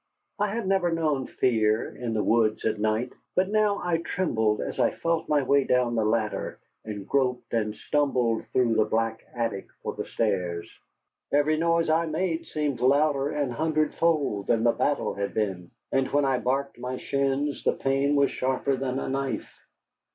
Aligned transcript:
I 0.39 0.47
had 0.55 0.67
never 0.67 0.89
known 0.91 1.27
fear 1.27 1.95
in 1.95 2.15
the 2.15 2.23
woods 2.23 2.65
at 2.65 2.79
night. 2.79 3.13
But 3.35 3.49
now 3.49 3.77
I 3.83 3.97
trembled 3.97 4.59
as 4.59 4.79
I 4.79 4.89
felt 4.89 5.29
my 5.29 5.43
way 5.43 5.63
down 5.63 5.93
the 5.93 6.03
ladder, 6.03 6.57
and 6.83 7.07
groped 7.07 7.53
and 7.53 7.75
stumbled 7.77 8.47
through 8.47 8.73
the 8.77 8.85
black 8.85 9.21
attic 9.35 9.67
for 9.83 9.93
the 9.93 10.05
stairs. 10.07 10.67
Every 11.31 11.55
noise 11.55 11.91
I 11.91 12.07
made 12.07 12.47
seemed 12.47 12.79
louder 12.81 13.29
an 13.29 13.51
hundred 13.51 13.93
fold 13.93 14.47
than 14.47 14.63
the 14.63 14.71
battle 14.71 15.13
had 15.13 15.35
been, 15.35 15.69
and 15.91 16.07
when 16.09 16.25
I 16.25 16.39
barked 16.39 16.79
my 16.79 16.97
shins, 16.97 17.63
the 17.63 17.73
pain 17.73 18.15
was 18.15 18.31
sharper 18.31 18.75
than 18.75 18.97
a 18.97 19.07
knife. 19.07 19.53